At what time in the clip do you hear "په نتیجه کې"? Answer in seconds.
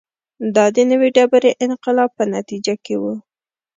2.17-2.95